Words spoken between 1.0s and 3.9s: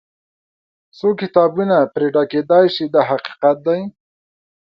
کتابونه پرې ډکېدای شي دا حقیقت دی.